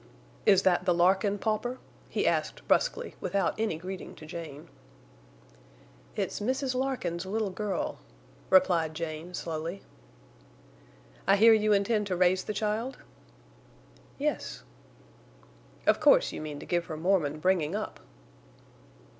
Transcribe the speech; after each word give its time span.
"Is 0.47 0.63
that 0.63 0.85
the 0.85 0.95
Larkin 0.95 1.37
pauper?" 1.37 1.77
he 2.09 2.25
asked, 2.25 2.67
bruskly, 2.67 3.13
without 3.21 3.53
any 3.59 3.77
greeting 3.77 4.15
to 4.15 4.25
Jane. 4.25 4.67
"It's 6.15 6.39
Mrs. 6.39 6.73
Larkin's 6.73 7.23
little 7.27 7.51
girl," 7.51 7.99
replied 8.49 8.95
Jane, 8.95 9.35
slowly. 9.35 9.83
"I 11.27 11.35
hear 11.35 11.53
you 11.53 11.71
intend 11.71 12.07
to 12.07 12.15
raise 12.15 12.43
the 12.45 12.51
child?" 12.51 12.97
"Yes." 14.17 14.63
"Of 15.85 15.99
course 15.99 16.31
you 16.31 16.41
mean 16.41 16.59
to 16.59 16.65
give 16.65 16.85
her 16.85 16.97
Mormon 16.97 17.37
bringing 17.37 17.75
up?" 17.75 17.99